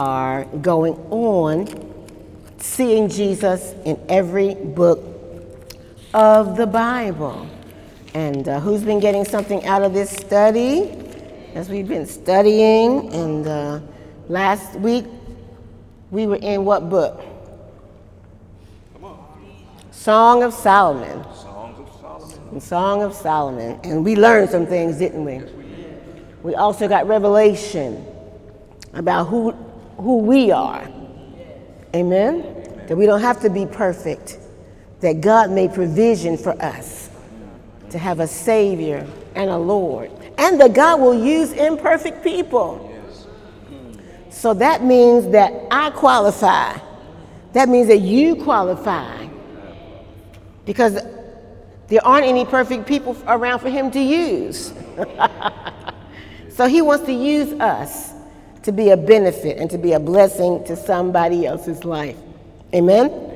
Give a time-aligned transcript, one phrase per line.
[0.00, 1.68] we are going on
[2.56, 4.98] seeing Jesus in every book
[6.14, 7.46] of the Bible.
[8.14, 10.90] And uh, who's been getting something out of this study?
[11.54, 13.80] As we've been studying, and uh,
[14.28, 15.04] last week
[16.10, 17.22] we were in what book?
[19.90, 21.18] Song of Solomon.
[21.18, 22.60] Of Solomon.
[22.60, 23.80] Song of Solomon.
[23.84, 25.42] And we learned some things, didn't we?
[26.42, 28.02] We also got revelation
[28.94, 29.54] about who,
[30.00, 30.88] who we are.
[31.94, 32.84] Amen?
[32.88, 34.38] That we don't have to be perfect.
[35.00, 37.10] That God made provision for us
[37.90, 40.10] to have a Savior and a Lord.
[40.38, 42.86] And that God will use imperfect people.
[44.30, 46.78] So that means that I qualify.
[47.52, 49.28] That means that you qualify.
[50.64, 51.02] Because
[51.88, 54.72] there aren't any perfect people around for him to use.
[56.48, 58.12] so he wants to use us
[58.62, 62.16] to be a benefit and to be a blessing to somebody else's life.
[62.74, 63.28] Amen.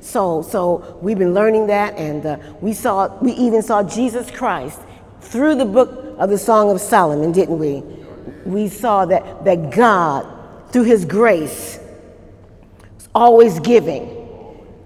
[0.00, 4.80] So, so we've been learning that, and uh, we saw, we even saw Jesus Christ
[5.20, 7.82] through the book of the Song of Solomon, didn't we?
[8.44, 10.26] We saw that that God,
[10.72, 11.78] through His grace,
[12.98, 14.18] is always giving,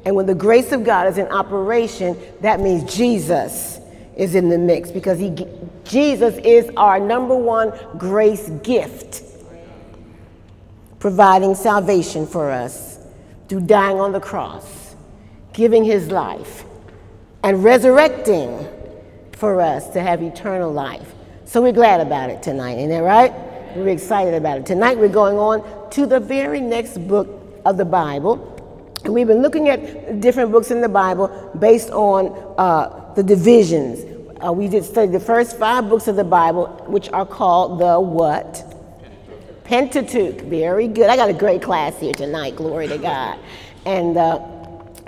[0.04, 3.78] and when the grace of God is in operation, that means Jesus
[4.16, 5.46] is in the mix because he,
[5.84, 9.22] Jesus is our number one grace gift,
[11.02, 13.00] providing salvation for us
[13.48, 14.94] through dying on the cross,
[15.52, 16.64] giving his life,
[17.42, 18.64] and resurrecting
[19.32, 21.12] for us to have eternal life.
[21.44, 23.32] So we're glad about it tonight, isn't that right?
[23.74, 24.66] We're excited about it.
[24.66, 27.28] Tonight we're going on to the very next book
[27.64, 28.38] of the Bible.
[29.02, 34.04] And we've been looking at different books in the Bible based on uh, the divisions.
[34.40, 37.98] Uh, we did study the first five books of the Bible, which are called the
[37.98, 38.72] what?
[39.72, 40.42] Pentateuch.
[40.42, 41.08] Very good.
[41.08, 42.56] I got a great class here tonight.
[42.56, 43.38] Glory to God.
[43.86, 44.38] And uh,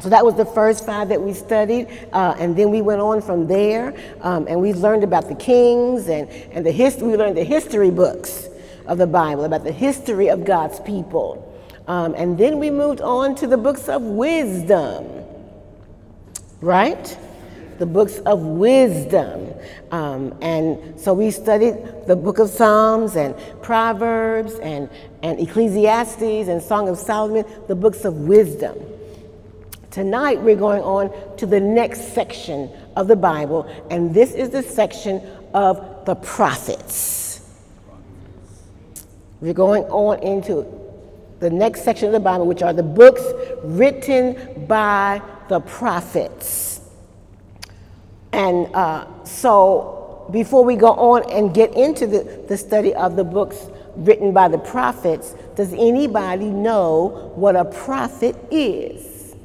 [0.00, 3.20] so that was the first five that we studied, uh, and then we went on
[3.20, 7.08] from there, um, and we learned about the kings and, and the history.
[7.08, 8.48] We learned the history books
[8.86, 11.54] of the Bible, about the history of God's people.
[11.86, 15.26] Um, and then we moved on to the books of wisdom,
[16.62, 17.18] right?
[17.78, 19.52] The books of wisdom.
[19.90, 24.88] Um, and so we studied the book of Psalms and Proverbs and,
[25.22, 28.78] and Ecclesiastes and Song of Solomon, the books of wisdom.
[29.90, 34.62] Tonight we're going on to the next section of the Bible, and this is the
[34.62, 37.48] section of the prophets.
[39.40, 40.66] We're going on into
[41.40, 43.22] the next section of the Bible, which are the books
[43.62, 46.80] written by the prophets.
[48.34, 53.22] And uh, so, before we go on and get into the, the study of the
[53.22, 59.36] books written by the prophets, does anybody know what a prophet is?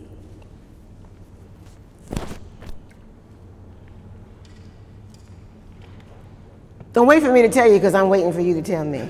[6.91, 9.07] Don't wait for me to tell you because I'm waiting for you to tell me.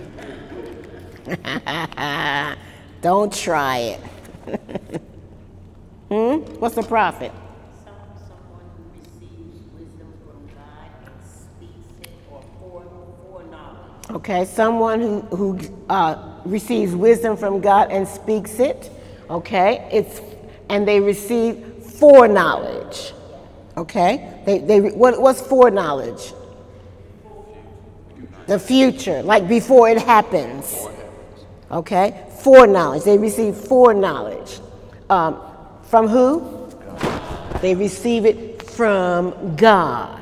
[3.02, 4.00] Don't try it.
[6.10, 6.40] hmm?
[6.60, 7.32] What's a prophet?
[14.12, 18.92] Okay, someone who, who uh, receives wisdom from God and speaks it.
[19.30, 20.22] Okay, it's
[20.70, 23.14] and they receive foreknowledge.
[23.78, 26.34] Okay, they, they what, what's foreknowledge?
[28.48, 30.88] The future, like before it happens.
[31.70, 33.04] Okay, foreknowledge.
[33.04, 34.60] They receive foreknowledge.
[35.12, 35.40] Um,
[35.84, 36.68] from who?
[37.62, 40.20] They receive it from God.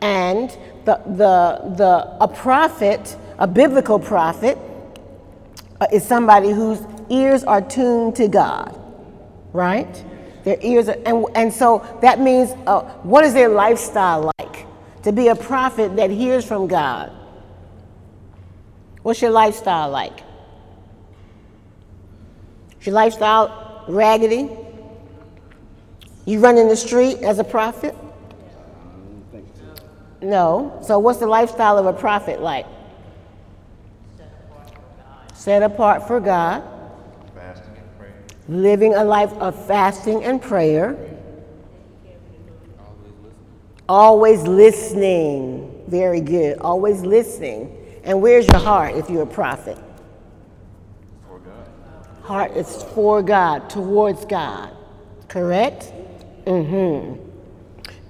[0.00, 0.56] And
[0.90, 4.58] the, the, the, a prophet, a biblical prophet,
[5.80, 8.78] uh, is somebody whose ears are tuned to God,
[9.52, 10.04] right?
[10.44, 14.66] Their ears are, and, and so that means uh, what is their lifestyle like?
[15.04, 17.12] To be a prophet that hears from God.
[19.02, 20.22] What's your lifestyle like?
[22.80, 24.50] Is your lifestyle raggedy?
[26.26, 27.94] You run in the street as a prophet?
[30.22, 30.78] No.
[30.82, 32.66] So, what's the lifestyle of a prophet like?
[35.34, 36.62] Set apart for God.
[37.34, 38.14] Fasting and praying.
[38.48, 40.96] Living a life of fasting and prayer.
[43.88, 45.82] Always listening.
[45.88, 46.58] Very good.
[46.58, 47.76] Always listening.
[48.04, 49.78] And where's your heart if you're a prophet?
[51.26, 51.66] For God.
[52.22, 54.76] Heart is for God, towards God.
[55.28, 55.92] Correct?
[56.44, 57.29] Mm-hmm.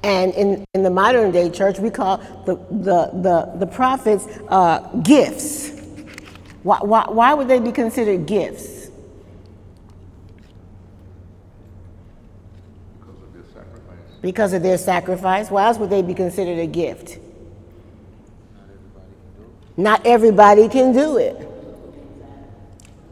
[0.03, 4.79] And in, in the modern day church, we call the, the, the, the prophets uh,
[5.03, 5.71] gifts.
[6.63, 8.89] Why, why, why would they be considered gifts?
[12.99, 13.99] Because of their sacrifice.
[14.23, 15.51] Because of their sacrifice.
[15.51, 17.19] Why else would they be considered a gift?
[19.77, 21.47] Not everybody can do it.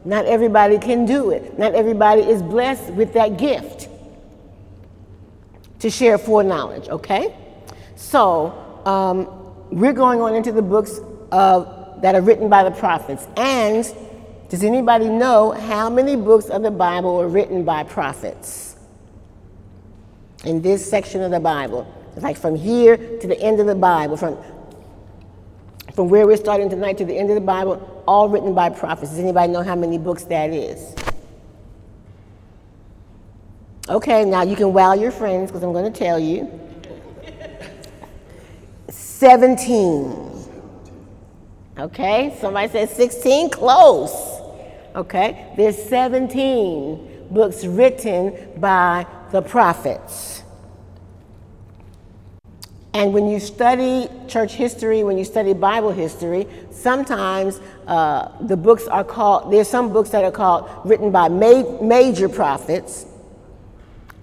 [0.04, 1.58] Not everybody can do it.
[1.58, 3.88] Not everybody is blessed with that gift
[5.80, 7.36] to share foreknowledge, okay?
[7.96, 9.38] So, um,
[9.70, 13.26] we're going on into the books of, that are written by the prophets.
[13.36, 13.84] And
[14.48, 18.76] does anybody know how many books of the Bible were written by prophets?
[20.44, 21.92] In this section of the Bible.
[22.16, 24.38] Like from here to the end of the Bible, from,
[25.94, 29.10] from where we're starting tonight to the end of the Bible, all written by prophets.
[29.10, 30.94] Does anybody know how many books that is?
[33.88, 36.60] Okay, now you can wow your friends because I'm going to tell you.
[38.90, 40.28] 17.
[41.78, 44.40] Okay, somebody said 16, close.
[44.94, 50.42] Okay, there's 17 books written by the prophets.
[52.92, 58.86] And when you study church history, when you study Bible history, sometimes uh, the books
[58.86, 63.06] are called, there's some books that are called written by ma- major prophets,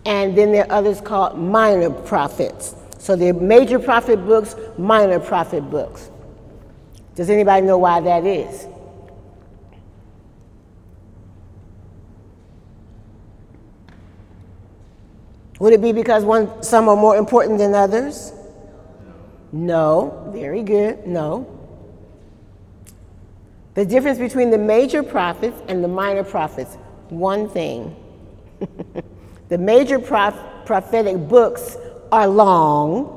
[0.06, 2.76] and then there are others called minor prophets.
[3.00, 6.10] So they're major prophet books, minor prophet books.
[7.16, 8.68] Does anybody know why that is?
[15.60, 18.34] Would it be because one, some are more important than others?
[19.52, 20.30] No.
[20.34, 21.08] Very good.
[21.08, 21.52] No.
[23.74, 26.76] The difference between the major prophets and the minor prophets,
[27.10, 27.96] one thing.
[29.50, 31.78] the major proph- prophetic books
[32.12, 33.12] are long.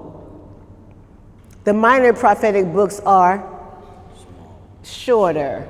[1.64, 3.44] The minor prophetic books are
[4.82, 5.68] shorter.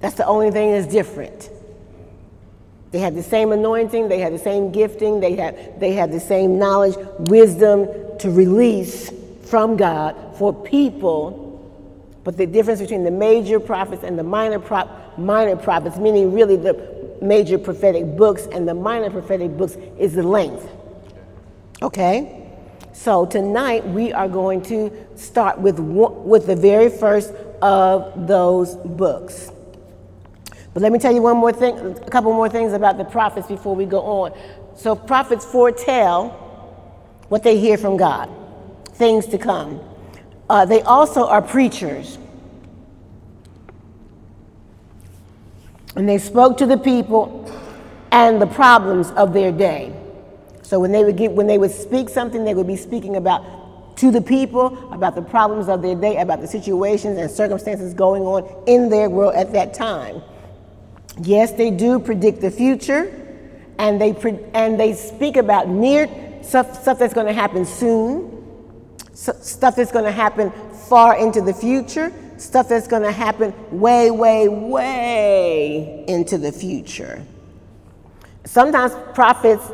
[0.00, 1.50] That's the only thing that's different.
[2.90, 6.20] They have the same anointing, they have the same gifting, they have, they have the
[6.20, 7.86] same knowledge, wisdom
[8.18, 9.12] to release
[9.42, 11.44] from God for people.
[12.24, 16.56] But the difference between the major prophets and the minor, pro- minor prophets, meaning really
[16.56, 16.74] the
[17.20, 20.68] major prophetic books and the minor prophetic books, is the length.
[21.82, 22.50] Okay?
[22.92, 27.32] So tonight we are going to start with, with the very first
[27.62, 29.50] of those books.
[30.74, 33.46] But let me tell you one more thing, a couple more things about the prophets
[33.46, 34.32] before we go on.
[34.76, 36.30] So prophets foretell
[37.28, 38.30] what they hear from God,
[38.90, 39.80] things to come.
[40.48, 42.18] Uh, they also are preachers.
[45.96, 47.50] And they spoke to the people
[48.10, 49.94] and the problems of their day.
[50.62, 53.96] So when they would get, when they would speak something, they would be speaking about
[53.96, 58.22] to the people about the problems of their day, about the situations and circumstances going
[58.22, 60.22] on in their world at that time.
[61.20, 63.10] Yes, they do predict the future,
[63.78, 66.06] and they pre- and they speak about near
[66.42, 68.44] stuff, stuff that's going to happen soon,
[69.14, 70.52] stuff that's going to happen
[70.88, 77.22] far into the future, stuff that's going to happen way, way, way into the future.
[78.44, 79.70] Sometimes prophets,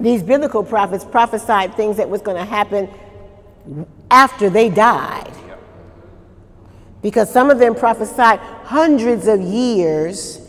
[0.00, 2.88] these biblical prophets, prophesied things that was going to happen
[4.10, 5.32] after they died.
[7.02, 10.40] Because some of them prophesied hundreds of years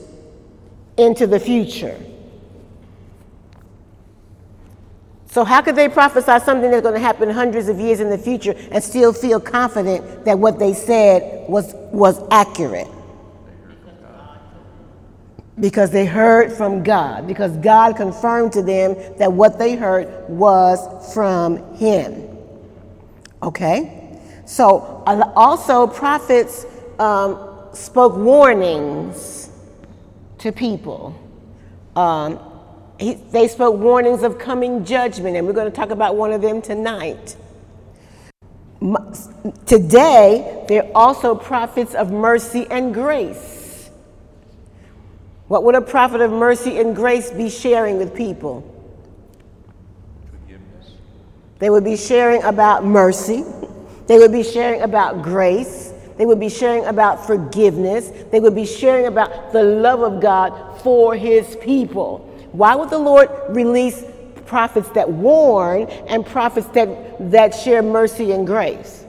[0.98, 2.00] into the future.
[5.30, 8.18] So, how could they prophesy something that's going to happen hundreds of years in the
[8.18, 12.88] future and still feel confident that what they said was, was accurate?
[15.60, 21.14] Because they heard from God, because God confirmed to them that what they heard was
[21.14, 22.38] from Him.
[23.44, 24.22] Okay?
[24.46, 25.04] So,
[25.36, 26.66] also, prophets
[27.00, 29.50] um, spoke warnings
[30.38, 31.20] to people.
[31.96, 32.40] Um,
[33.00, 36.42] he, they spoke warnings of coming judgment, and we're going to talk about one of
[36.42, 37.36] them tonight.
[39.66, 43.90] Today, they're also prophets of mercy and grace.
[45.48, 48.64] What would a prophet of mercy and grace be sharing with people?
[50.30, 50.92] Forgiveness.
[51.60, 53.44] They would be sharing about mercy.
[54.08, 55.94] They would be sharing about grace.
[56.18, 58.12] They would be sharing about forgiveness.
[58.32, 62.24] They would be sharing about the love of God for his people.
[62.58, 64.04] Why would the Lord release
[64.48, 69.06] prophets that warn and prophets that, that share mercy and grace?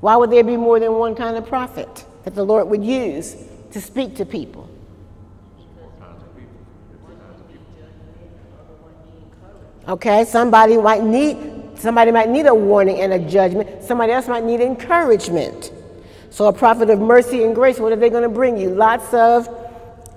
[0.00, 3.34] Why would there be more than one kind of prophet that the Lord would use
[3.72, 4.68] to speak to people?
[9.88, 13.82] Okay, somebody might need somebody might need a warning and a judgment.
[13.82, 15.72] Somebody else might need encouragement.
[16.28, 18.68] So, a prophet of mercy and grace, what are they going to bring you?
[18.68, 19.48] Lots of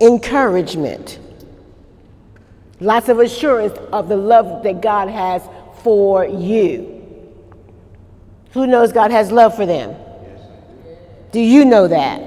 [0.00, 1.18] encouragement,
[2.80, 5.42] lots of assurance of the love that God has
[5.82, 6.90] for you.
[8.52, 9.96] Who knows God has love for them?
[11.32, 12.22] Do you know that?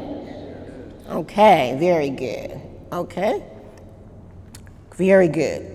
[1.10, 2.60] Okay, very good.
[2.92, 3.44] Okay,
[4.96, 5.74] very good.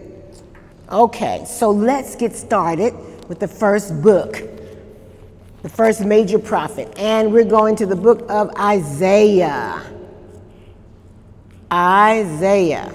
[0.90, 2.92] Okay, so let's get started
[3.28, 4.42] with the first book,
[5.62, 6.92] the first major prophet.
[6.98, 9.82] And we're going to the book of Isaiah.
[11.72, 12.92] Isaiah.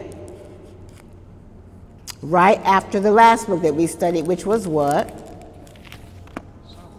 [2.21, 5.23] Right after the last book that we studied, which was what?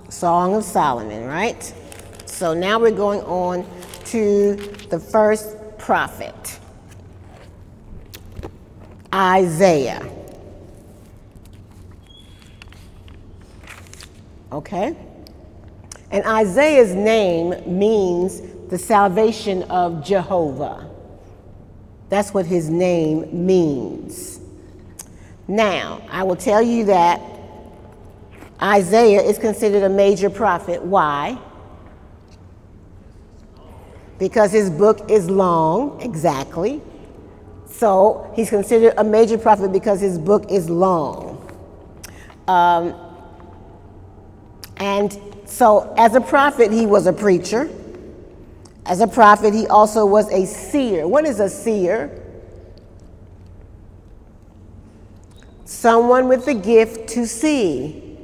[0.08, 1.72] Song of Solomon, right?
[2.26, 3.66] So now we're going on
[4.06, 4.56] to
[4.90, 6.58] the first prophet,
[9.12, 10.08] Isaiah.
[14.50, 14.96] Okay?
[16.10, 20.88] And Isaiah's name means the salvation of Jehovah.
[22.08, 24.40] That's what his name means.
[25.46, 27.20] Now, I will tell you that
[28.60, 30.82] Isaiah is considered a major prophet.
[30.82, 31.38] Why?
[34.18, 36.82] Because his book is long, exactly.
[37.66, 41.36] So he's considered a major prophet because his book is long.
[42.48, 42.94] Um,
[44.78, 47.70] and so, as a prophet, he was a preacher.
[48.88, 51.06] As a prophet, he also was a seer.
[51.06, 52.24] What is a seer?
[55.66, 58.16] Someone with the gift to see.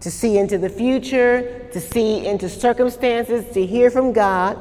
[0.00, 4.58] To see into the future, to see into circumstances, to hear from God,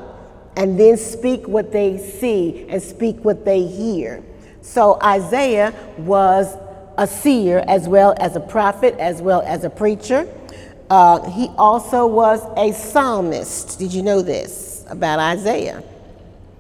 [0.56, 4.24] and then speak what they see and speak what they hear.
[4.62, 6.56] So Isaiah was
[7.00, 10.28] a seer as well as a prophet, as well as a preacher.
[10.90, 13.80] Uh, he also was a psalmist.
[13.80, 15.84] Did you know this about Isaiah?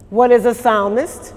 [0.10, 1.34] What is a psalmist?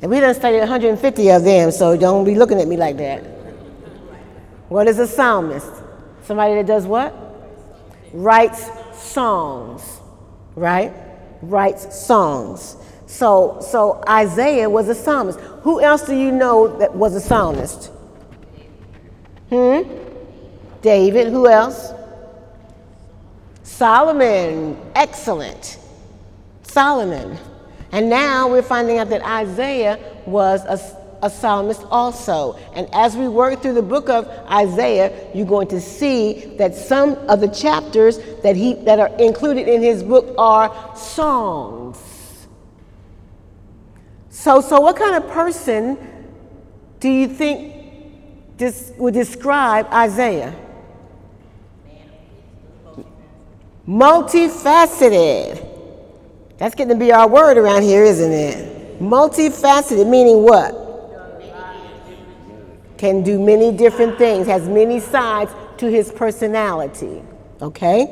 [0.00, 3.20] And we done studied 150 of them, so don't be looking at me like that.
[4.68, 5.70] What is a psalmist?
[6.22, 7.14] Somebody that does what?
[8.12, 10.00] Writes songs,
[10.54, 10.92] right?
[11.42, 12.76] Writes songs.
[13.06, 15.40] So, so Isaiah was a psalmist.
[15.62, 17.90] Who else do you know that was a psalmist?
[19.50, 19.82] Hmm?
[20.82, 21.28] David.
[21.28, 21.92] Who else?
[23.62, 24.76] Solomon.
[24.94, 25.78] Excellent.
[26.62, 27.38] Solomon.
[27.92, 32.58] And now we're finding out that Isaiah was a, a psalmist also.
[32.74, 37.14] And as we work through the book of Isaiah, you're going to see that some
[37.28, 41.98] of the chapters that, he, that are included in his book are songs.
[44.28, 45.98] So, so what kind of person
[47.00, 47.77] do you think
[48.58, 50.54] this would describe Isaiah?
[53.86, 55.64] Multifaceted.
[56.58, 59.00] That's getting to be our word around here, isn't it?
[59.00, 60.74] Multifaceted, meaning what?
[62.98, 67.22] Can do many different things, has many sides to his personality.
[67.62, 68.02] Okay?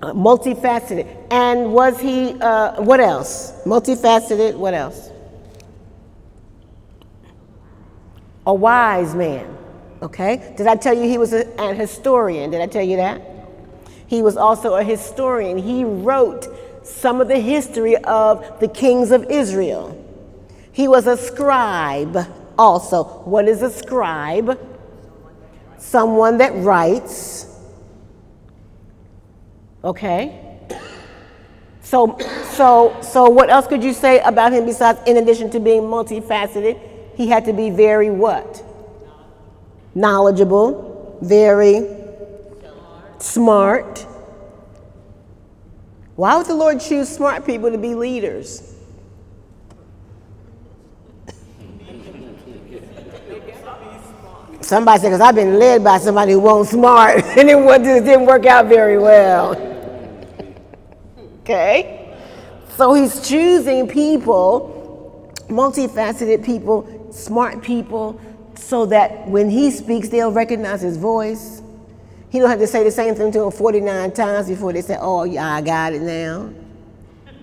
[0.00, 1.06] Uh, multifaceted.
[1.30, 3.52] And was he, uh, what else?
[3.64, 5.11] Multifaceted, what else?
[8.46, 9.56] A wise man.
[10.02, 10.54] Okay?
[10.56, 12.50] Did I tell you he was a, an historian?
[12.50, 13.22] Did I tell you that?
[14.06, 15.58] He was also a historian.
[15.58, 16.48] He wrote
[16.84, 19.98] some of the history of the kings of Israel.
[20.72, 22.26] He was a scribe
[22.58, 23.04] also.
[23.04, 24.58] What is a scribe?
[25.78, 27.46] Someone that writes.
[29.84, 30.58] Okay?
[31.80, 32.18] So,
[32.50, 36.91] so, so what else could you say about him besides, in addition to being multifaceted?
[37.14, 38.62] He had to be very what?
[39.94, 41.86] Knowledgeable, very
[43.18, 44.06] smart.
[46.16, 48.68] Why would the Lord choose smart people to be leaders?
[54.60, 58.46] Somebody said, because I've been led by somebody who wasn't smart and it didn't work
[58.46, 59.54] out very well.
[61.40, 62.16] okay?
[62.76, 68.20] So he's choosing people, multifaceted people smart people
[68.54, 71.62] so that when he speaks, they'll recognize his voice.
[72.30, 74.96] He don't have to say the same thing to them 49 times before they say,
[75.00, 76.50] oh, yeah, I got it now.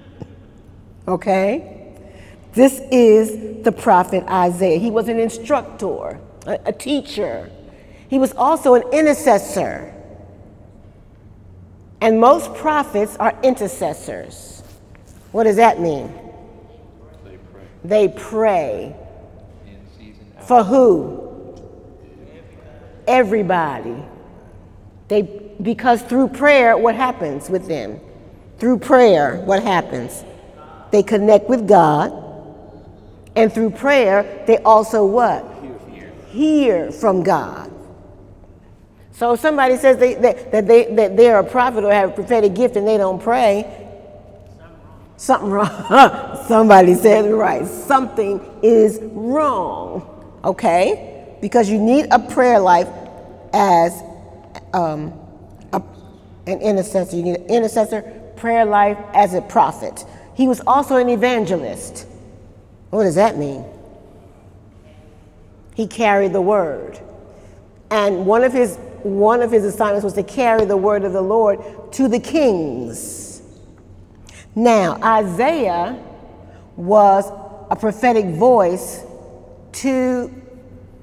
[1.08, 1.94] okay?
[2.54, 4.80] This is the prophet Isaiah.
[4.80, 7.52] He was an instructor, a, a teacher.
[8.10, 9.94] He was also an intercessor.
[12.02, 14.64] And most prophets are intercessors.
[15.32, 16.12] What does that mean?
[17.24, 17.68] They pray.
[17.84, 18.96] They pray.
[20.50, 21.54] For who?
[23.08, 23.96] Everybody.
[25.08, 25.22] They
[25.62, 28.00] because through prayer, what happens with them?
[28.58, 30.24] Through prayer, what happens?
[30.90, 32.12] They connect with God.
[33.36, 35.46] And through prayer, they also what?
[36.30, 37.72] Hear from God.
[39.12, 42.14] So if somebody says they, that, that, they, that they're a prophet or have a
[42.14, 43.88] prophetic gift and they don't pray,
[45.16, 46.40] something wrong.
[46.48, 47.68] somebody it right.
[47.68, 50.16] Something is wrong.
[50.44, 51.36] Okay?
[51.42, 52.90] Because you need a prayer life
[53.54, 54.02] as
[54.74, 55.14] um,
[55.74, 55.82] a,
[56.48, 57.16] an intercessor.
[57.16, 58.02] You need an intercessor
[58.36, 60.06] prayer life as a prophet.
[60.36, 62.08] He was also an evangelist.
[62.90, 63.66] What does that mean?
[65.76, 67.00] He carried the word.
[67.92, 71.22] And one of his one of his assignments was to carry the word of the
[71.22, 71.60] Lord
[71.94, 73.42] to the kings.
[74.56, 76.04] Now, Isaiah
[76.76, 77.32] was
[77.70, 79.04] a prophetic voice
[79.74, 80.34] to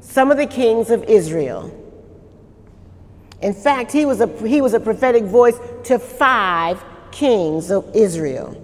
[0.01, 1.73] some of the kings of Israel.
[3.43, 8.63] In fact, he was a, he was a prophetic voice to five kings of Israel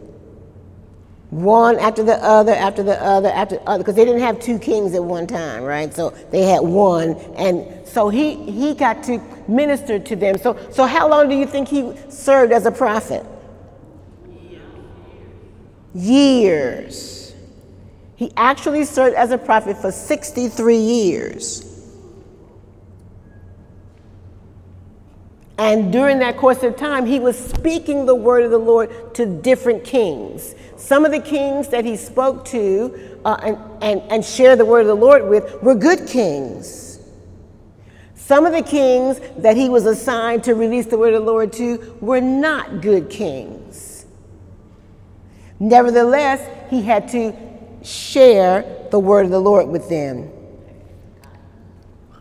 [1.32, 4.38] one after the other, after the other, after uh, the other, because they didn't have
[4.38, 5.92] two kings at one time, right?
[5.94, 9.18] So they had one, and so he he got to
[9.48, 10.36] minister to them.
[10.36, 13.24] So so how long do you think he served as a prophet?
[15.94, 17.21] Years.
[18.22, 21.68] He actually served as a prophet for 63 years.
[25.58, 29.26] And during that course of time, he was speaking the word of the Lord to
[29.26, 30.54] different kings.
[30.76, 34.82] Some of the kings that he spoke to uh, and, and, and shared the word
[34.82, 37.00] of the Lord with were good kings.
[38.14, 41.52] Some of the kings that he was assigned to release the word of the Lord
[41.54, 44.06] to were not good kings.
[45.58, 47.51] Nevertheless, he had to
[47.84, 50.30] share the word of the Lord with them.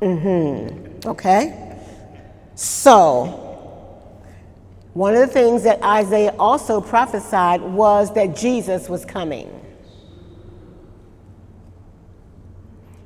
[0.02, 1.08] Mm-hmm.
[1.08, 1.78] Okay?
[2.56, 3.26] So,
[4.94, 9.58] one of the things that Isaiah also prophesied was that Jesus was coming.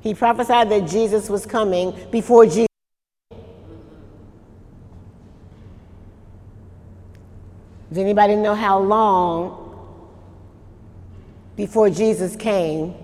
[0.00, 2.66] He prophesied that Jesus was coming before Jesus.
[7.88, 9.65] Does anybody know how long
[11.56, 12.94] before Jesus came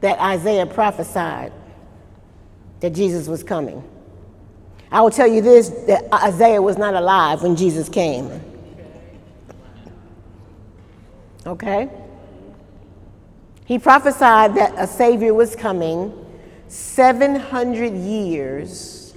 [0.00, 1.52] that Isaiah prophesied
[2.80, 3.82] that Jesus was coming?
[4.90, 8.30] I will tell you this that Isaiah was not alive when Jesus came.
[11.46, 11.90] Okay?
[13.64, 16.12] He prophesied that a Savior was coming
[16.68, 19.14] 700 years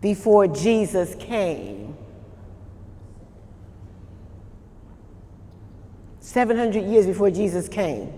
[0.00, 1.81] before Jesus came.
[6.32, 8.10] 700 years before Jesus came.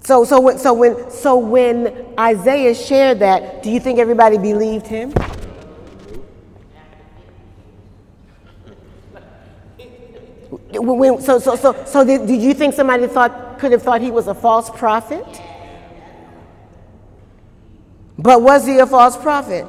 [0.00, 4.88] So, so, when, so, when, so when Isaiah shared that, do you think everybody believed
[4.88, 5.12] him?
[10.72, 14.10] When, so, so, so, so did, did you think somebody thought, could have thought he
[14.10, 15.24] was a false prophet?
[18.18, 19.68] But was he a false prophet?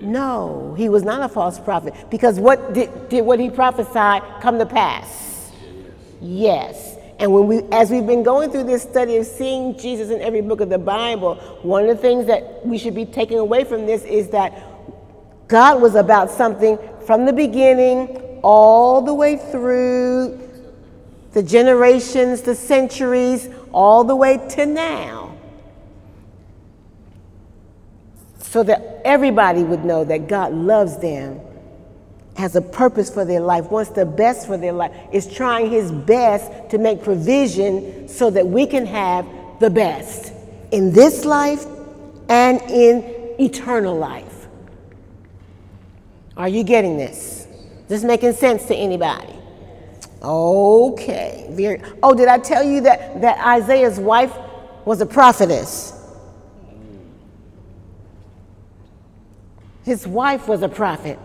[0.00, 1.94] No, he was not a false prophet.
[2.10, 5.37] Because what did, did what he prophesied come to pass?
[6.20, 6.96] Yes.
[7.18, 10.40] And when we, as we've been going through this study of seeing Jesus in every
[10.40, 13.86] book of the Bible, one of the things that we should be taking away from
[13.86, 14.62] this is that
[15.48, 20.48] God was about something from the beginning all the way through
[21.32, 25.36] the generations, the centuries, all the way to now.
[28.38, 31.40] So that everybody would know that God loves them
[32.38, 35.90] has a purpose for their life, wants the best for their life, is trying his
[35.90, 39.26] best to make provision so that we can have
[39.58, 40.32] the best
[40.70, 41.66] in this life
[42.28, 43.02] and in
[43.40, 44.46] eternal life.
[46.36, 47.48] Are you getting this?
[47.88, 49.34] This making sense to anybody?
[50.22, 51.88] Okay.
[52.04, 54.32] Oh, did I tell you that, that Isaiah's wife
[54.84, 55.92] was a prophetess?
[59.82, 61.18] His wife was a prophet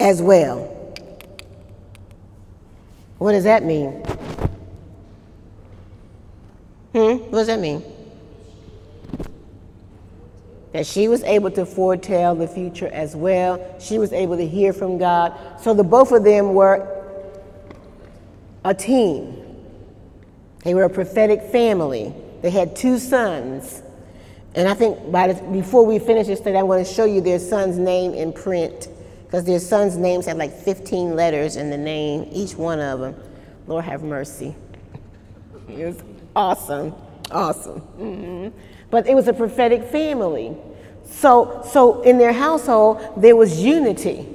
[0.00, 0.74] as well.
[3.18, 3.90] What does that mean?
[6.92, 7.18] Hmm?
[7.30, 7.82] What does that mean?
[10.72, 13.76] That she was able to foretell the future as well.
[13.80, 15.34] She was able to hear from God.
[15.60, 16.94] So the both of them were
[18.64, 19.34] a team.
[20.62, 22.14] They were a prophetic family.
[22.42, 23.82] They had two sons.
[24.54, 27.20] And I think by the, before we finish this study, I want to show you
[27.20, 28.88] their son's name in print
[29.28, 33.14] because their sons' names had like 15 letters in the name, each one of them.
[33.66, 34.54] Lord have mercy.
[35.68, 36.02] It was
[36.34, 36.94] awesome,
[37.30, 37.82] awesome.
[38.00, 38.58] Mm-hmm.
[38.88, 40.56] But it was a prophetic family.
[41.04, 44.26] So, so in their household, there was unity,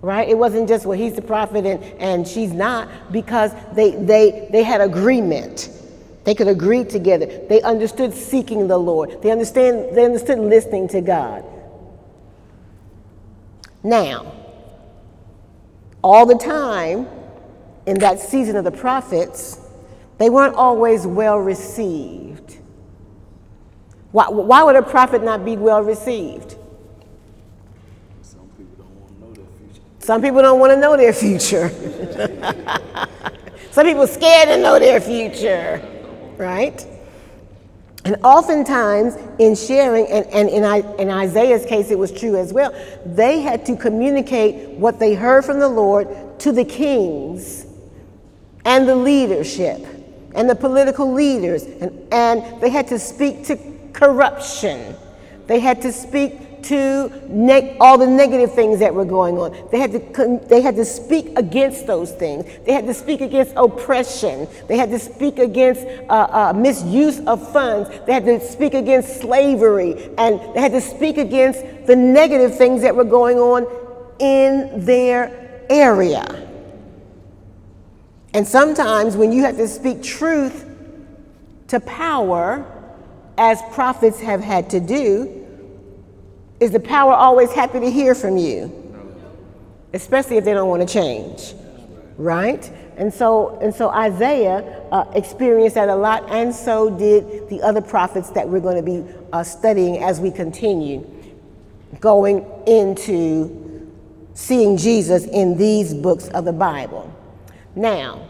[0.00, 0.26] right?
[0.26, 4.62] It wasn't just, well, he's the prophet and, and she's not, because they, they, they
[4.62, 5.68] had agreement.
[6.24, 7.26] They could agree together.
[7.26, 9.20] They understood seeking the Lord.
[9.20, 11.44] They, understand, they understood listening to God.
[13.84, 14.32] Now,
[16.02, 17.06] all the time
[17.86, 19.60] in that season of the prophets,
[20.18, 22.58] they weren't always well received.
[24.10, 26.56] Why, why would a prophet not be well received?
[28.22, 29.82] Some people don't want to know their future.
[29.98, 31.70] Some people don't want to know their future.
[33.70, 35.82] Some people scared to know their future,
[36.38, 36.86] right?
[38.04, 42.52] And oftentimes, in sharing, and, and in, I, in Isaiah's case, it was true as
[42.52, 42.74] well,
[43.06, 47.64] they had to communicate what they heard from the Lord to the kings
[48.66, 49.86] and the leadership
[50.34, 51.62] and the political leaders.
[51.62, 53.58] And, and they had to speak to
[53.94, 54.94] corruption.
[55.46, 59.68] They had to speak to all the negative things that were going on.
[59.70, 62.44] They had, to con- they had to speak against those things.
[62.64, 64.48] They had to speak against oppression.
[64.68, 67.90] They had to speak against uh, uh, misuse of funds.
[68.06, 70.10] They had to speak against slavery.
[70.18, 73.66] And they had to speak against the negative things that were going on
[74.18, 76.24] in their area.
[78.32, 80.68] And sometimes when you have to speak truth
[81.68, 82.70] to power,
[83.38, 85.43] as prophets have had to do,
[86.60, 88.80] is the power always happy to hear from you?
[89.92, 91.54] Especially if they don't want to change,
[92.16, 92.70] right?
[92.96, 97.80] And so, and so Isaiah uh, experienced that a lot, and so did the other
[97.80, 101.10] prophets that we're going to be uh, studying as we continue
[102.00, 103.90] going into
[104.34, 107.10] seeing Jesus in these books of the Bible.
[107.74, 108.28] Now,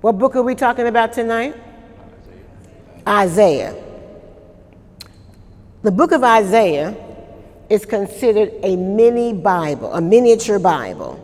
[0.00, 1.56] what book are we talking about tonight?
[3.06, 3.83] Isaiah.
[5.84, 6.96] The book of Isaiah
[7.68, 11.20] is considered a mini Bible, a miniature Bible,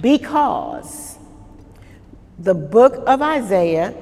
[0.00, 1.18] because
[2.40, 3.94] the book of Isaiah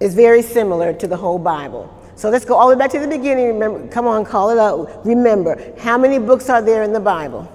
[0.00, 1.92] is very similar to the whole Bible.
[2.16, 3.48] So let's go all the way back to the beginning.
[3.48, 5.04] Remember, come on, call it out.
[5.04, 7.46] Remember, how many books are there in the Bible?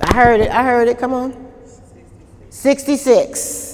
[0.00, 0.50] I heard it.
[0.50, 0.98] I heard it.
[0.98, 1.52] Come on.
[2.48, 3.67] 66.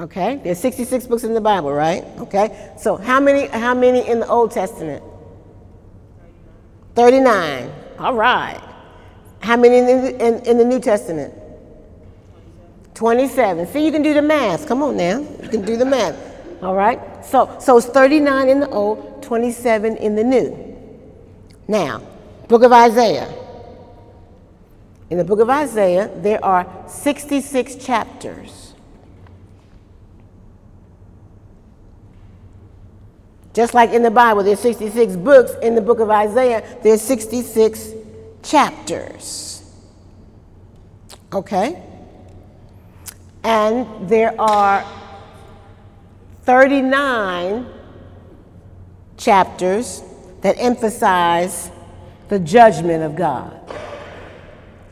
[0.00, 2.04] Okay, there's 66 books in the Bible, right?
[2.18, 5.02] Okay, so how many how many in the Old Testament?
[6.94, 7.70] 39.
[7.98, 8.60] All right.
[9.40, 11.32] How many in the, in, in the New Testament?
[12.94, 13.68] 27.
[13.68, 14.66] See, you can do the math.
[14.66, 15.20] Come on now.
[15.20, 16.16] You can do the math.
[16.62, 17.24] All right?
[17.24, 20.76] So, so it's 39 in the Old, 27 in the New.
[21.68, 22.02] Now,
[22.48, 23.32] book of Isaiah.
[25.10, 28.67] In the book of Isaiah, there are 66 chapters.
[33.58, 37.90] Just like in the Bible, there's 66 books, in the book of Isaiah, there's 66
[38.40, 39.64] chapters.
[41.32, 41.82] Okay?
[43.42, 44.86] And there are
[46.42, 47.66] 39
[49.16, 50.04] chapters
[50.42, 51.72] that emphasize
[52.28, 53.60] the judgment of God.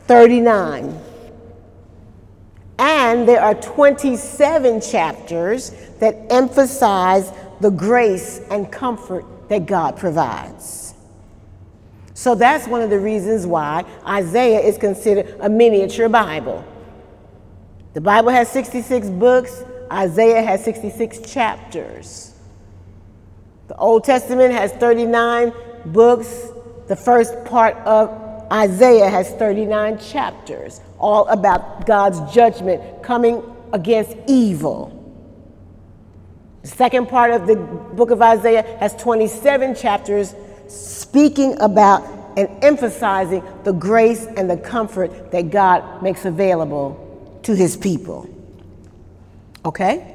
[0.07, 0.99] 39.
[2.79, 10.93] And there are 27 chapters that emphasize the grace and comfort that God provides.
[12.13, 16.65] So that's one of the reasons why Isaiah is considered a miniature Bible.
[17.93, 22.33] The Bible has 66 books, Isaiah has 66 chapters.
[23.67, 25.53] The Old Testament has 39
[25.85, 26.47] books.
[26.87, 28.09] The first part of
[28.51, 33.43] Isaiah has 39 chapters, all about God's judgment coming
[33.73, 34.96] against evil.
[36.67, 40.35] The second part of the book of Isaiah has 27 chapters
[40.67, 42.03] speaking about
[42.35, 48.29] and emphasizing the grace and the comfort that God makes available to his people.
[49.63, 50.13] Okay?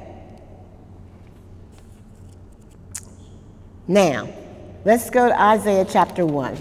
[3.87, 4.29] Now,
[4.85, 6.55] let's go to Isaiah chapter 1.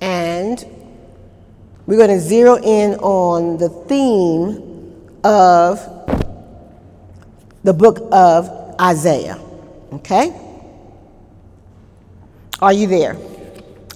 [0.00, 0.64] And
[1.86, 5.91] we're going to zero in on the theme of
[7.64, 8.48] the book of
[8.80, 9.38] Isaiah.
[9.92, 10.38] Okay?
[12.60, 13.16] Are you there?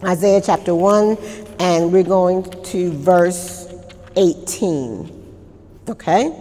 [0.04, 1.16] Isaiah chapter 1,
[1.58, 3.68] and we're going to verse
[4.16, 5.12] 18.
[5.88, 6.32] Okay?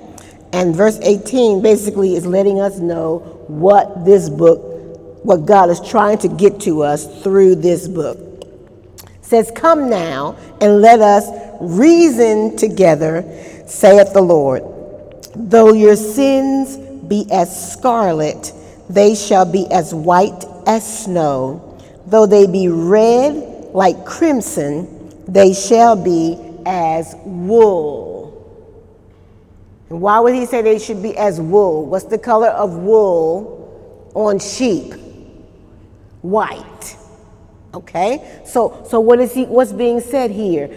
[0.53, 4.59] And verse 18 basically is letting us know what this book,
[5.23, 8.17] what God is trying to get to us through this book.
[8.17, 13.23] It says, Come now and let us reason together,
[13.67, 14.63] saith the Lord.
[15.35, 18.53] Though your sins be as scarlet,
[18.89, 21.79] they shall be as white as snow.
[22.07, 23.33] Though they be red
[23.73, 28.15] like crimson, they shall be as wool.
[29.89, 31.85] And why would he say they should be as wool?
[31.85, 34.93] What's the color of wool on sheep?
[36.21, 36.97] White.
[37.73, 38.41] Okay?
[38.45, 40.69] So so what is he what's being said here?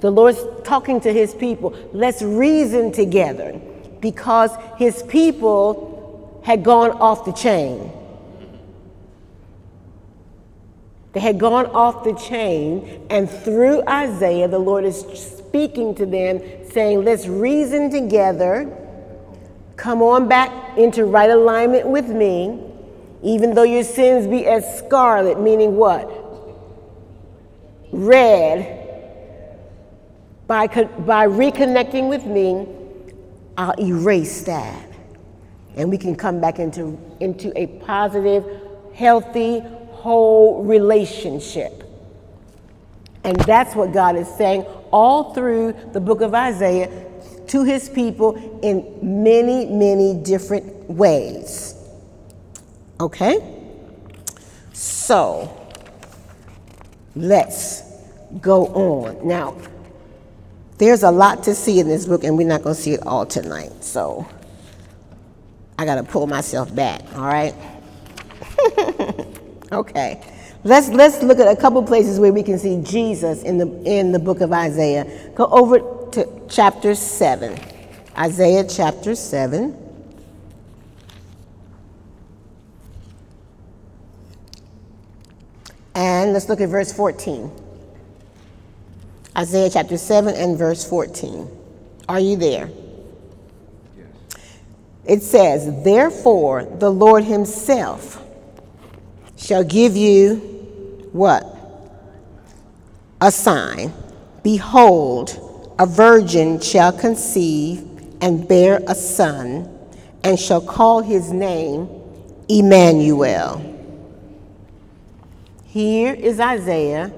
[0.00, 1.74] The Lord's talking to his people.
[1.92, 3.60] Let's reason together
[4.02, 7.90] because his people had gone off the chain.
[11.12, 16.40] They had gone off the chain, and through Isaiah, the Lord is speaking to them,
[16.70, 18.76] saying, Let's reason together.
[19.76, 22.60] Come on back into right alignment with me,
[23.22, 26.10] even though your sins be as scarlet, meaning what?
[27.92, 28.80] Red.
[30.46, 32.66] By, by reconnecting with me,
[33.56, 34.88] I'll erase that.
[35.76, 38.44] And we can come back into, into a positive,
[38.94, 39.60] healthy,
[39.90, 41.82] whole relationship.
[43.24, 47.06] And that's what God is saying all through the book of Isaiah
[47.48, 51.74] to his people in many, many different ways.
[53.00, 53.38] Okay?
[54.72, 55.70] So,
[57.14, 57.82] let's
[58.40, 59.26] go on.
[59.26, 59.56] Now,
[60.82, 63.06] there's a lot to see in this book, and we're not going to see it
[63.06, 63.84] all tonight.
[63.84, 64.26] So,
[65.78, 67.54] I got to pull myself back, all right?
[69.72, 70.20] okay.
[70.64, 74.12] Let's, let's look at a couple places where we can see Jesus in the, in
[74.12, 75.30] the book of Isaiah.
[75.34, 75.78] Go over
[76.12, 77.58] to chapter 7.
[78.18, 79.78] Isaiah chapter 7.
[85.94, 87.61] And let's look at verse 14.
[89.36, 91.48] Isaiah chapter 7 and verse 14.
[92.08, 92.68] Are you there?
[93.96, 94.06] Yes.
[95.06, 98.22] It says, Therefore, the Lord Himself
[99.36, 100.36] shall give you
[101.12, 101.46] what?
[103.20, 103.92] A sign.
[104.42, 107.88] Behold, a virgin shall conceive
[108.20, 109.68] and bear a son,
[110.22, 111.88] and shall call his name
[112.48, 113.60] Emmanuel.
[115.66, 117.12] Here is Isaiah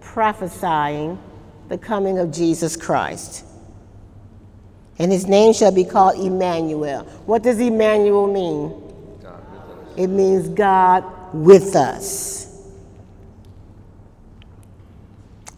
[0.00, 1.18] prophesying
[1.68, 3.44] the coming of Jesus Christ.
[4.98, 7.02] And his name shall be called Emmanuel.
[7.26, 8.82] What does Emmanuel mean?
[9.96, 12.44] It means God with us.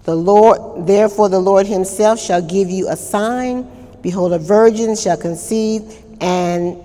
[0.05, 3.69] The Lord, therefore, the Lord himself shall give you a sign.
[4.01, 6.79] Behold, a virgin shall conceive and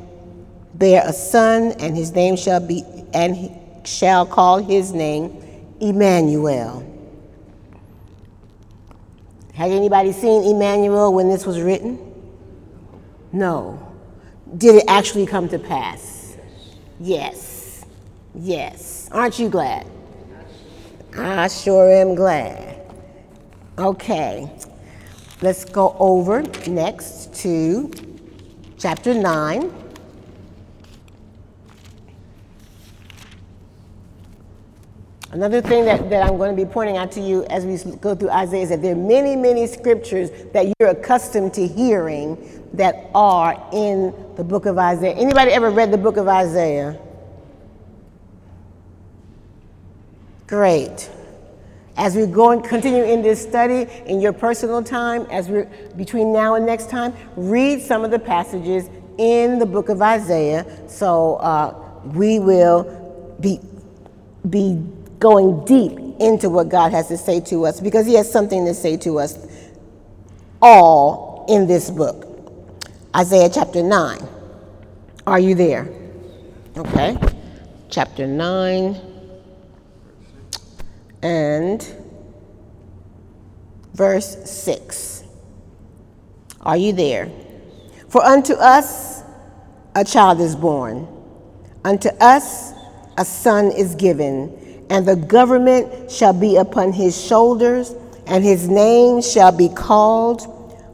[0.73, 2.83] bear a son, and his name shall be,
[3.13, 3.51] and
[3.88, 5.41] shall call his name
[5.79, 6.92] Emmanuel.
[9.53, 11.99] Had anybody seen Emmanuel when this was written?
[13.31, 13.79] No.
[14.57, 16.37] Did it actually come to pass?
[16.99, 17.85] Yes.
[18.35, 19.09] Yes.
[19.11, 19.87] Aren't you glad?
[21.15, 22.81] I sure am glad.
[23.77, 24.51] Okay,
[25.41, 27.91] let's go over next to
[28.77, 29.83] chapter 9.
[35.34, 38.13] Another thing that, that I'm going to be pointing out to you as we go
[38.13, 42.38] through Isaiah is that there are many, many scriptures that you're accustomed to hearing
[42.74, 45.15] that are in the book of Isaiah.
[45.15, 47.00] Anybody ever read the book of Isaiah?
[50.46, 51.10] Great.
[51.98, 55.65] As we go and continue in this study in your personal time, as we're
[55.96, 60.63] between now and next time, read some of the passages in the book of Isaiah.
[60.88, 63.60] So uh, we will be
[64.48, 64.84] be
[65.23, 68.73] going deep into what God has to say to us because He has something to
[68.73, 69.47] say to us
[70.62, 72.27] all in this book.
[73.15, 74.19] Isaiah chapter 9.
[75.25, 75.88] Are you there?
[76.75, 77.17] Okay.
[77.89, 78.99] Chapter 9
[81.21, 81.95] and
[83.93, 85.23] verse 6.
[86.62, 87.31] Are you there?
[88.09, 89.23] For unto us
[89.95, 91.07] a child is born,
[91.86, 92.73] unto us
[93.17, 94.59] a son is given,
[94.89, 97.93] and the government shall be upon his shoulders,
[98.28, 100.48] and his name shall be called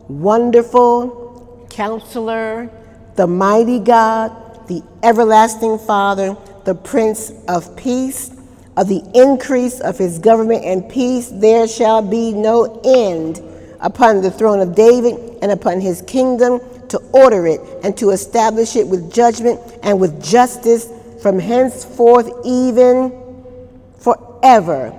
[0.08, 2.70] Wonderful Counselor,
[3.16, 8.32] the Mighty God, the Everlasting Father, the Prince of Peace.
[8.78, 13.42] Of the increase of his government and peace, there shall be no end
[13.82, 18.76] upon the throne of David and upon his kingdom to order it and to establish
[18.76, 20.90] it with judgment and with justice
[21.22, 23.12] from henceforth even
[24.40, 24.98] forever.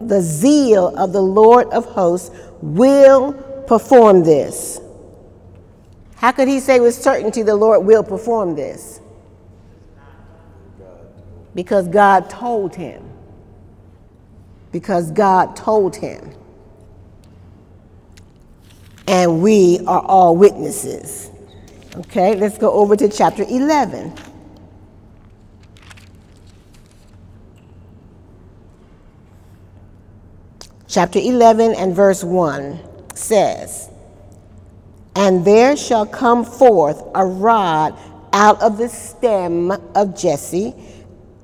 [0.00, 2.30] The zeal of the Lord of hosts
[2.62, 3.32] will
[3.66, 4.80] perform this.
[6.16, 9.00] How could he say with certainty the Lord will perform this?
[11.54, 13.04] Because God told him.
[14.72, 16.32] Because God told him.
[19.06, 21.30] And we are all witnesses.
[21.96, 24.14] Okay, let's go over to chapter 11.
[30.90, 33.88] Chapter 11 and verse 1 says,
[35.14, 37.96] And there shall come forth a rod
[38.32, 40.74] out of the stem of Jesse,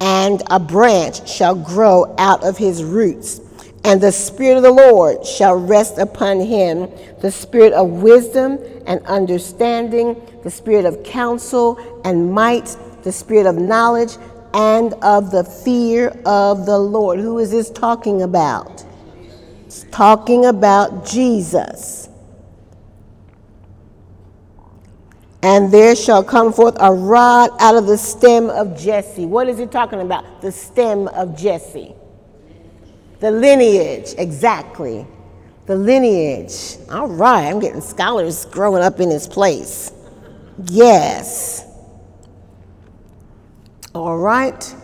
[0.00, 3.40] and a branch shall grow out of his roots.
[3.85, 9.00] And the Spirit of the Lord shall rest upon him the Spirit of wisdom and
[9.06, 14.16] understanding, the Spirit of counsel and might, the Spirit of knowledge,
[14.54, 17.20] and of the fear of the Lord.
[17.20, 18.82] Who is this talking about?
[19.77, 22.09] It's talking about Jesus.
[25.43, 29.27] And there shall come forth a rod out of the stem of Jesse.
[29.27, 30.41] What is he talking about?
[30.41, 31.95] The stem of Jesse.
[33.21, 35.07] The lineage, exactly.
[35.67, 36.79] The lineage.
[36.91, 39.93] All right, I'm getting scholars growing up in this place.
[40.65, 41.67] Yes.
[43.95, 44.75] All right.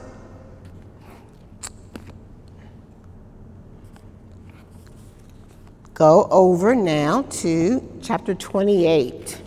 [5.94, 9.42] Go over now to chapter 28.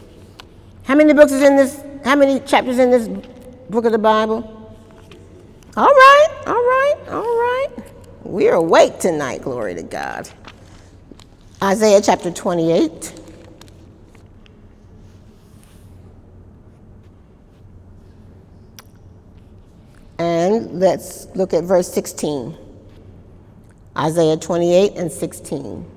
[0.83, 1.83] How many books is in this?
[2.03, 3.07] How many chapters in this
[3.69, 4.51] book of the Bible?
[5.75, 7.69] All right, all right, all right.
[8.23, 10.29] We're awake tonight, glory to God.
[11.63, 13.21] Isaiah chapter 28.
[20.19, 22.55] And let's look at verse 16.
[23.97, 25.94] Isaiah 28 and 16.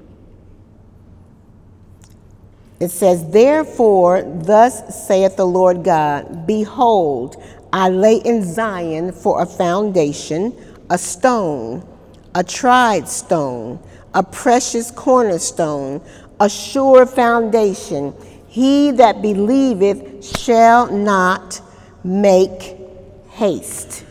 [2.81, 9.47] It says, Therefore, thus saith the Lord God Behold, I lay in Zion for a
[9.47, 10.57] foundation,
[10.89, 11.87] a stone,
[12.35, 13.81] a tried stone,
[14.15, 16.01] a precious cornerstone,
[16.41, 18.15] a sure foundation.
[18.47, 21.61] He that believeth shall not
[22.05, 22.77] make
[23.31, 24.05] haste.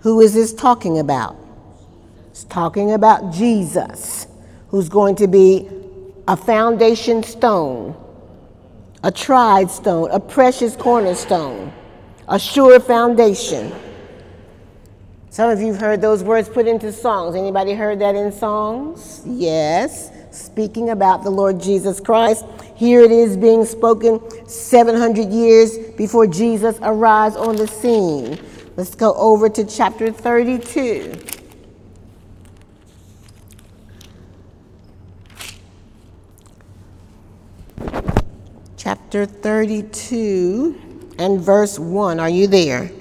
[0.00, 1.36] Who is this talking about?
[2.30, 4.26] It's talking about Jesus,
[4.68, 5.68] who's going to be
[6.28, 7.94] a foundation stone,
[9.02, 11.72] a tried stone, a precious cornerstone,
[12.28, 13.72] a sure foundation.
[15.30, 17.36] Some of you have heard those words put into songs.
[17.36, 19.20] Anybody heard that in songs?
[19.26, 20.10] Yes.
[20.30, 22.46] Speaking about the Lord Jesus Christ.
[22.74, 28.38] Here it is being spoken 700 years before Jesus arrives on the scene.
[28.76, 31.35] Let's go over to chapter 32.
[38.86, 42.20] Chapter 32 and verse 1.
[42.20, 42.92] Are you there?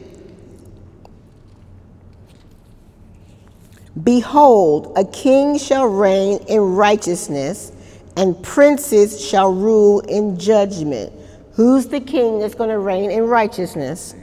[4.04, 7.72] Behold, a king shall reign in righteousness,
[8.18, 11.14] and princes shall rule in judgment.
[11.54, 14.16] Who's the king that's going to reign in righteousness?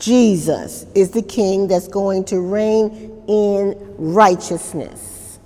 [0.00, 5.38] Jesus is the king that's going to reign in righteousness.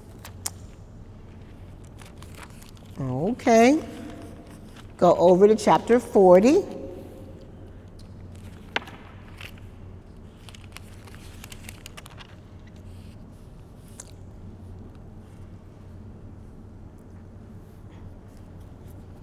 [3.01, 3.83] Okay.
[4.99, 6.65] Go over to chapter 40.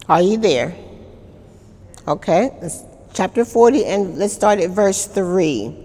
[0.07, 0.75] Are you there?
[2.07, 2.51] Okay,
[3.13, 5.82] chapter 40, and let's start at verse 3.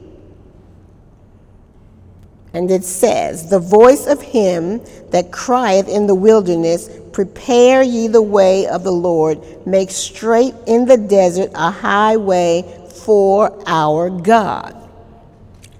[2.54, 4.80] And it says, The voice of him
[5.10, 10.86] that crieth in the wilderness, Prepare ye the way of the Lord, make straight in
[10.86, 12.64] the desert a highway
[13.04, 14.74] for our God.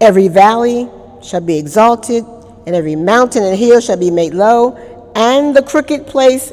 [0.00, 0.88] Every valley
[1.22, 2.24] shall be exalted,
[2.66, 4.76] and every mountain and hill shall be made low,
[5.14, 6.52] and the crooked place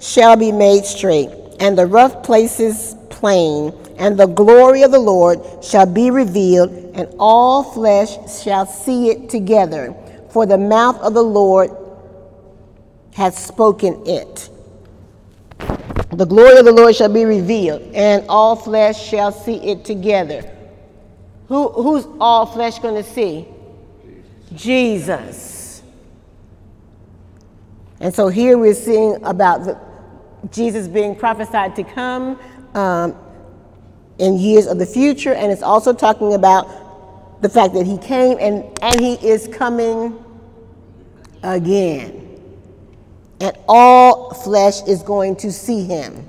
[0.00, 1.30] shall be made straight,
[1.60, 7.08] and the rough places plain, and the glory of the Lord shall be revealed, and
[7.18, 9.94] all flesh shall see it together.
[10.30, 11.70] For the mouth of the Lord
[13.12, 14.50] hath spoken it.
[16.10, 20.50] The glory of the Lord shall be revealed, and all flesh shall see it together.
[21.48, 23.46] Who, who's all flesh going to see?
[24.54, 25.82] Jesus.
[28.00, 29.78] And so here we're seeing about the,
[30.50, 32.38] Jesus being prophesied to come
[32.74, 33.16] um,
[34.18, 38.38] in years of the future, and it's also talking about the fact that he came
[38.40, 40.24] and, and he is coming
[41.42, 42.20] again.
[43.40, 46.28] And all flesh is going to see him.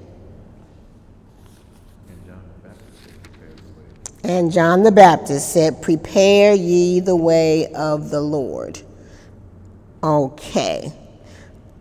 [4.24, 8.82] And John the Baptist said, Prepare ye the way of the Lord.
[10.04, 10.92] Okay.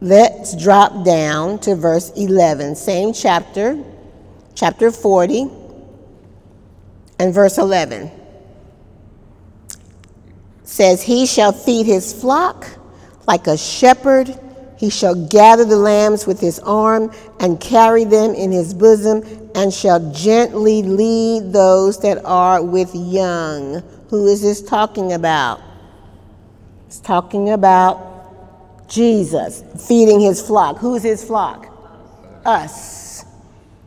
[0.03, 3.83] Let's drop down to verse 11, same chapter,
[4.55, 5.49] chapter 40,
[7.19, 8.11] and verse 11.
[10.65, 12.67] Says, He shall feed his flock
[13.27, 14.39] like a shepherd.
[14.79, 19.23] He shall gather the lambs with his arm and carry them in his bosom,
[19.55, 23.83] and shall gently lead those that are with young.
[24.11, 25.61] Who is this talking about?
[26.87, 30.79] It's talking about Jesus feeding his flock.
[30.79, 31.67] Who's his flock?
[32.45, 33.04] Us.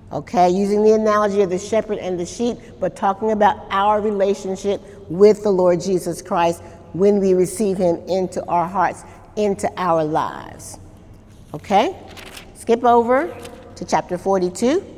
[0.10, 4.82] Okay, using the analogy of the shepherd and the sheep, but talking about our relationship
[5.10, 6.62] with the Lord Jesus Christ
[6.93, 9.03] when we receive him into our hearts,
[9.36, 10.80] into our lives.
[11.53, 11.95] Okay?
[12.55, 13.36] Skip over
[13.76, 14.93] to chapter 42.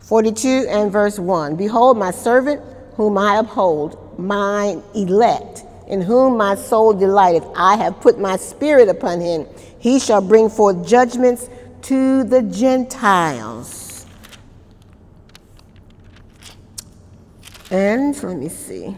[0.00, 1.56] Forty-two and verse one.
[1.56, 2.62] Behold, my servant,
[2.94, 7.46] whom I uphold, mine elect, in whom my soul delighteth.
[7.56, 9.46] I have put my spirit upon him.
[9.78, 11.48] He shall bring forth judgments
[11.82, 14.06] to the Gentiles.
[17.70, 18.96] And let me see.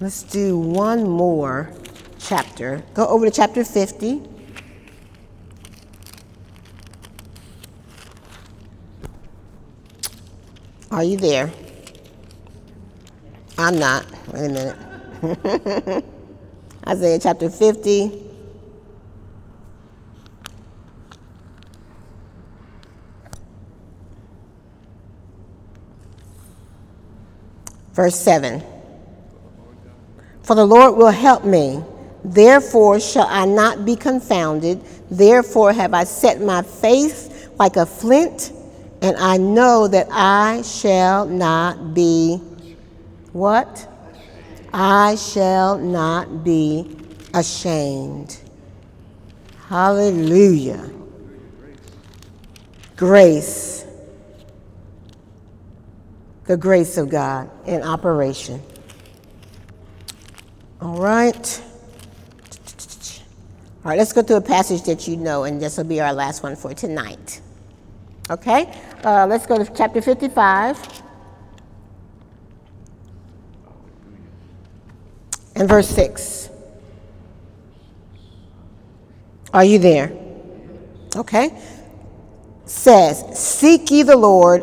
[0.00, 1.70] Let's do one more
[2.18, 2.82] chapter.
[2.92, 4.22] Go over to chapter 50.
[10.90, 11.50] Are you there?
[13.58, 14.04] I'm not.
[14.32, 16.04] Wait a minute.
[16.86, 18.22] Isaiah chapter 50.
[27.92, 28.62] Verse 7
[30.42, 31.82] For the Lord will help me,
[32.22, 34.82] therefore shall I not be confounded.
[35.10, 38.52] Therefore have I set my face like a flint,
[39.00, 42.38] and I know that I shall not be
[43.36, 43.86] what?
[44.72, 46.96] I shall not be
[47.34, 48.38] ashamed.
[49.68, 50.90] Hallelujah.
[52.96, 53.84] Grace.
[56.44, 58.62] The grace of God in operation.
[60.80, 61.62] All right.
[63.84, 66.12] All right, let's go to a passage that you know, and this will be our
[66.12, 67.40] last one for tonight.
[68.30, 68.72] Okay?
[69.04, 71.05] Uh, let's go to chapter 55
[75.56, 76.50] and verse 6.
[79.52, 80.12] Are you there?
[81.16, 81.50] Okay.
[82.66, 84.60] Says, Seek ye the Lord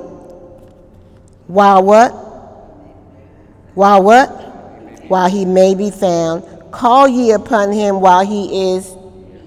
[1.47, 2.11] while what?
[3.73, 4.29] While what?
[5.07, 6.43] While he may be found.
[6.71, 8.95] Call ye upon him while he is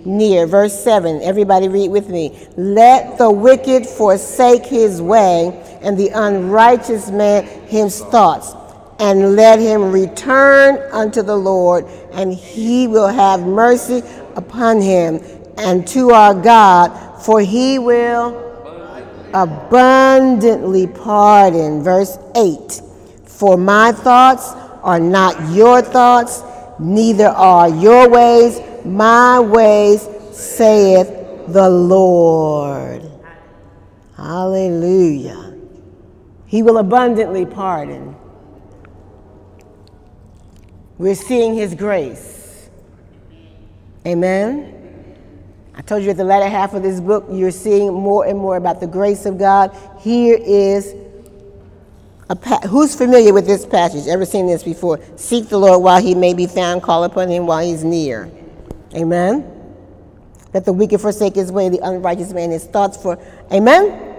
[0.04, 0.46] near.
[0.46, 1.22] Verse 7.
[1.22, 2.46] Everybody read with me.
[2.56, 8.54] Let the wicked forsake his way, and the unrighteous man his thoughts,
[8.98, 14.02] and let him return unto the Lord, and he will have mercy
[14.36, 15.20] upon him,
[15.58, 18.42] and to our God, for he will
[19.34, 21.82] abundantly pardon.
[21.82, 22.80] Verse 8
[23.24, 26.42] For my thoughts are not your thoughts,
[26.78, 31.08] neither are your ways my ways, saith
[31.48, 33.02] the Lord.
[34.16, 35.54] Hallelujah.
[36.46, 38.14] He will abundantly pardon.
[40.98, 42.68] We're seeing his grace.
[44.06, 44.74] Amen.
[45.74, 48.56] I told you at the latter half of this book, you're seeing more and more
[48.56, 49.76] about the grace of God.
[50.00, 50.94] Here is
[52.30, 54.06] a pa- who's familiar with this passage?
[54.08, 55.00] Ever seen this before?
[55.16, 58.30] Seek the Lord while he may be found, call upon him while he's near.
[58.94, 59.52] Amen.
[60.54, 63.18] Let the wicked forsake his way, the unrighteous man his thoughts for.
[63.52, 64.14] Amen.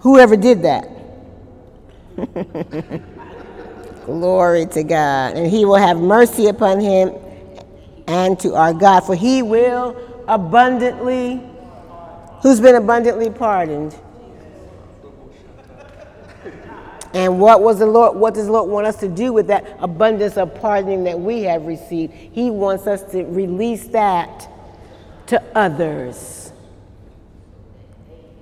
[0.00, 0.88] Whoever did that.
[4.04, 5.36] Glory to God.
[5.36, 7.14] And he will have mercy upon him
[8.06, 9.96] and to our God, for he will
[10.28, 11.40] abundantly,
[12.42, 13.96] who's been abundantly pardoned?
[17.14, 19.76] And what was the Lord, what does the Lord want us to do with that
[19.78, 22.12] abundance of pardoning that we have received?
[22.12, 24.48] He wants us to release that
[25.28, 26.52] to others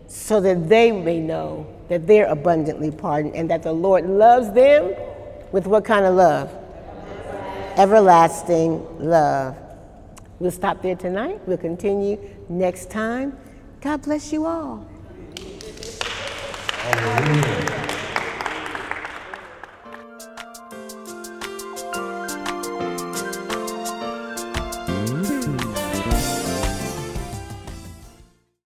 [0.09, 4.95] so that they may know that they're abundantly pardoned and that the Lord loves them
[5.53, 6.51] with what kind of love?
[7.77, 9.57] Everlasting love.
[10.39, 11.41] We'll stop there tonight.
[11.47, 13.39] We'll continue next time.
[13.81, 14.87] God bless you all.
[16.83, 17.72] Hallelujah.